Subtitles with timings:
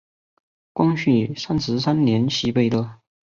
[0.73, 2.89] 光绪三十三年袭贝勒。